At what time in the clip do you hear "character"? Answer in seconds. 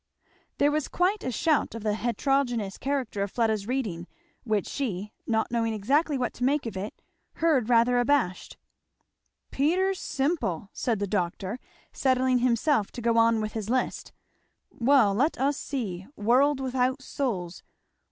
2.79-3.21